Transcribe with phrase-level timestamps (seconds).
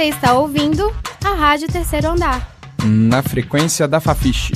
[0.00, 0.90] Você está ouvindo
[1.22, 2.56] a Rádio Terceiro Andar.
[2.82, 4.54] Na frequência da Fafiche.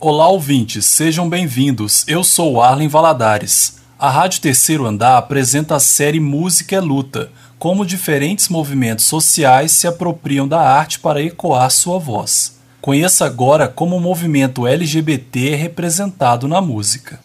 [0.00, 2.06] Olá, ouvintes, sejam bem-vindos.
[2.08, 3.82] Eu sou Arlen Valadares.
[3.98, 9.86] A Rádio Terceiro Andar apresenta a série Música é Luta, como diferentes movimentos sociais se
[9.86, 12.58] apropriam da arte para ecoar sua voz.
[12.80, 17.20] Conheça agora como o movimento LGBT é representado na música.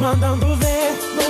[0.00, 0.75] Mandando ver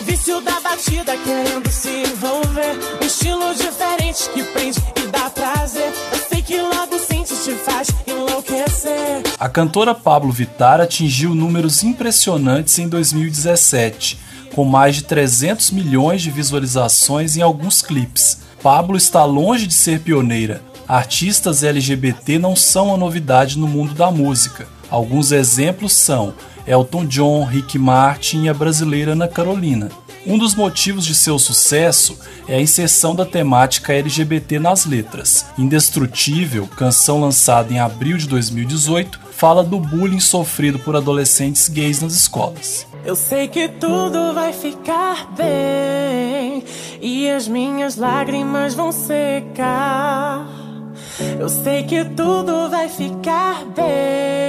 [0.07, 2.78] vício da batida, querendo se envolver.
[3.02, 5.92] Um estilo diferente que prende e dá prazer.
[6.12, 9.23] Eu sei que logo sente te faz enlouquecer.
[9.38, 14.19] A cantora Pablo Vittar atingiu números impressionantes em 2017,
[14.55, 18.38] com mais de 300 milhões de visualizações em alguns clipes.
[18.62, 20.62] Pablo está longe de ser pioneira.
[20.86, 24.69] Artistas LGBT não são uma novidade no mundo da música.
[24.88, 26.33] Alguns exemplos são
[26.66, 29.91] Elton John, Rick Martin e a brasileira Ana Carolina.
[30.27, 35.47] Um dos motivos de seu sucesso é a inserção da temática LGBT nas letras.
[35.56, 42.14] Indestrutível, canção lançada em abril de 2018, fala do bullying sofrido por adolescentes gays nas
[42.14, 42.86] escolas.
[43.05, 46.64] Eu sei que tudo vai ficar bem
[47.01, 50.45] e as minhas lágrimas vão secar.
[51.39, 54.45] Eu sei que tudo vai ficar bem.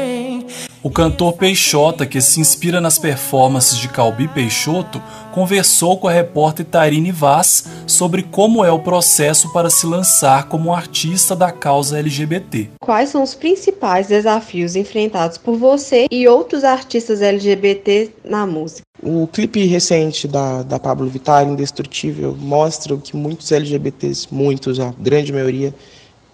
[0.84, 5.02] O cantor Peixota, que se inspira nas performances de Calbi Peixoto,
[5.34, 10.74] conversou com a repórter Tarine Vaz sobre como é o processo para se lançar como
[10.74, 12.70] artista da causa LGBT.
[12.80, 18.84] Quais são os principais desafios enfrentados por você e outros artistas LGBT na música?
[19.02, 25.34] O clipe recente da, da Pablo Vittar, Indestrutível, mostra que muitos LGBTs, muitos, a grande
[25.34, 25.74] maioria,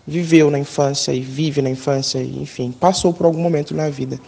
[0.05, 4.19] viveu na infância e vive na infância, e, enfim, passou por algum momento na vida.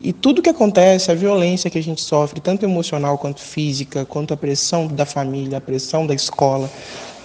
[0.00, 4.34] E tudo que acontece, a violência que a gente sofre, tanto emocional quanto física, quanto
[4.34, 6.68] a pressão da família, a pressão da escola,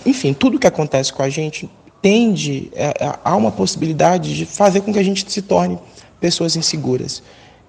[0.05, 1.67] enfim, tudo que acontece com a gente
[2.01, 5.79] tende a, a uma possibilidade de fazer com que a gente se torne
[6.19, 7.23] pessoas inseguras.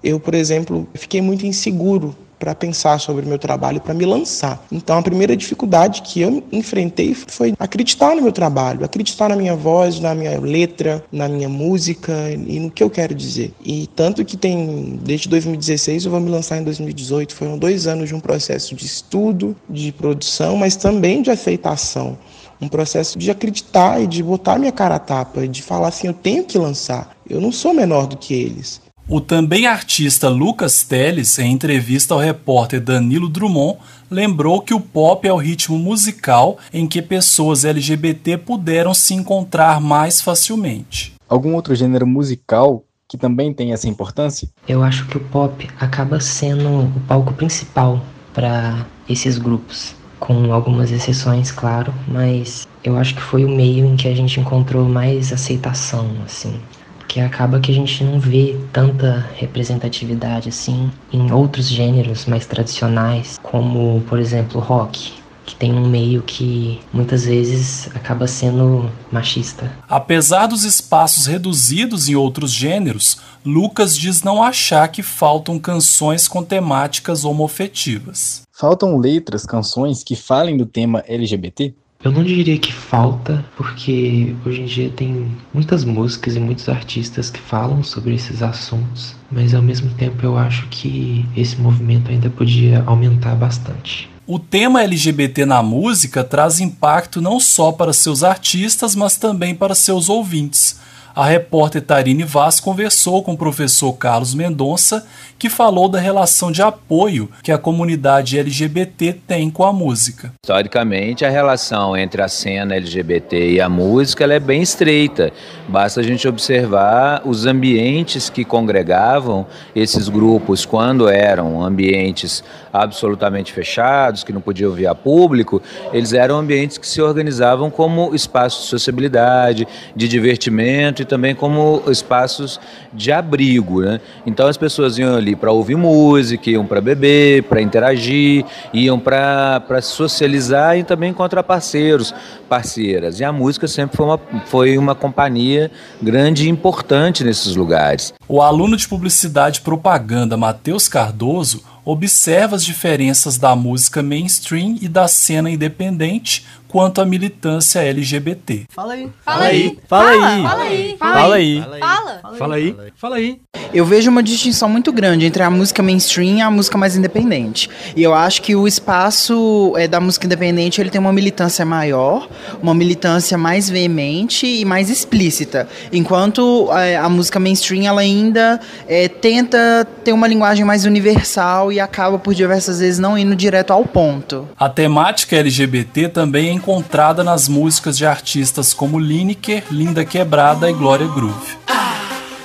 [0.04, 4.64] Eu, por exemplo, fiquei muito inseguro para pensar sobre o meu trabalho, para me lançar.
[4.70, 9.54] Então, a primeira dificuldade que eu enfrentei foi acreditar no meu trabalho, acreditar na minha
[9.54, 13.52] voz, na minha letra, na minha música e no que eu quero dizer.
[13.64, 17.34] E tanto que tem, desde 2016, eu vou me lançar em 2018.
[17.34, 22.18] Foram dois anos de um processo de estudo, de produção, mas também de aceitação
[22.60, 26.14] um processo de acreditar e de botar minha cara a tapa, de falar assim, eu
[26.14, 27.16] tenho que lançar.
[27.28, 28.80] Eu não sou menor do que eles.
[29.10, 33.78] O também artista Lucas Teles, em entrevista ao repórter Danilo Drummond,
[34.10, 39.80] lembrou que o pop é o ritmo musical em que pessoas LGBT puderam se encontrar
[39.80, 41.14] mais facilmente.
[41.26, 44.46] Algum outro gênero musical que também tem essa importância?
[44.68, 48.04] Eu acho que o pop acaba sendo o palco principal
[48.34, 53.96] para esses grupos, com algumas exceções, claro, mas eu acho que foi o meio em
[53.96, 56.60] que a gente encontrou mais aceitação, assim
[57.08, 63.38] que acaba que a gente não vê tanta representatividade assim em outros gêneros mais tradicionais,
[63.42, 65.14] como por exemplo rock,
[65.46, 69.72] que tem um meio que muitas vezes acaba sendo machista.
[69.88, 76.44] Apesar dos espaços reduzidos em outros gêneros, Lucas diz não achar que faltam canções com
[76.44, 78.42] temáticas homofetivas.
[78.52, 81.74] Faltam letras, canções que falem do tema LGBT?
[82.04, 87.28] Eu não diria que falta, porque hoje em dia tem muitas músicas e muitos artistas
[87.28, 92.30] que falam sobre esses assuntos, mas ao mesmo tempo eu acho que esse movimento ainda
[92.30, 94.08] podia aumentar bastante.
[94.24, 99.74] O tema LGBT na música traz impacto não só para seus artistas, mas também para
[99.74, 100.78] seus ouvintes
[101.14, 105.06] a repórter Tarine Vaz conversou com o professor Carlos Mendonça,
[105.38, 110.32] que falou da relação de apoio que a comunidade LGBT tem com a música.
[110.44, 115.32] Historicamente, a relação entre a cena LGBT e a música é bem estreita.
[115.68, 122.42] Basta a gente observar os ambientes que congregavam esses grupos quando eram ambientes
[122.72, 125.62] absolutamente fechados, que não podiam vir a público,
[125.92, 131.82] eles eram ambientes que se organizavam como espaços de sociabilidade, de divertimento e também como
[131.88, 132.60] espaços
[132.92, 133.82] de abrigo.
[133.82, 134.00] Né?
[134.26, 139.80] Então as pessoas iam ali para ouvir música, iam para beber, para interagir, iam para
[139.82, 142.14] socializar e também encontrar parceiros,
[142.48, 143.20] parceiras.
[143.20, 148.12] E a música sempre foi uma, foi uma companhia grande e importante nesses lugares.
[148.28, 154.88] O aluno de publicidade e propaganda Matheus Cardoso observa as diferenças da música mainstream e
[154.88, 158.66] da cena independente quanto à militância LGBT.
[158.68, 159.10] Fala aí.
[159.24, 159.78] Fala aí.
[159.88, 160.42] Fala aí.
[160.42, 160.96] Fala aí.
[160.98, 161.80] Fala aí.
[161.80, 162.20] Fala.
[162.38, 162.76] Fala aí.
[162.94, 163.40] Fala aí.
[163.72, 167.68] Eu vejo uma distinção muito grande entre a música mainstream e a música mais independente.
[167.96, 172.28] E eu acho que o espaço é, da música independente ele tem uma militância maior,
[172.62, 175.68] uma militância mais veemente e mais explícita.
[175.92, 181.80] Enquanto é, a música mainstream ela ainda é, tenta ter uma linguagem mais universal e
[181.80, 184.48] acaba por diversas vezes não indo direto ao ponto.
[184.58, 190.74] A temática LGBT também é encontrada nas músicas de artistas como Lineker, Linda Quebrada e
[190.74, 191.56] Glória Groove.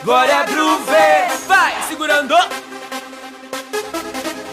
[0.04, 2.36] Glória Groove, vai segurando.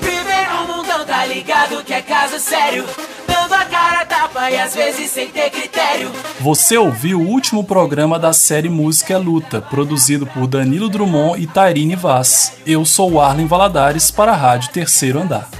[0.01, 2.85] Viver no mundão, tá ligado que é caso sério.
[3.27, 6.11] Dando a cara tapa e às vezes sem ter critério.
[6.41, 11.47] Você ouviu o último programa da série Música é Luta, produzido por Danilo Drummond e
[11.47, 12.55] Tairine Vaz.
[12.67, 15.60] Eu sou o Arlen Valadares para a Rádio Terceiro Andar.